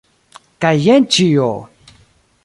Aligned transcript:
Kaj 0.65 0.71
jen 0.85 1.05
ĉio! 1.17 1.51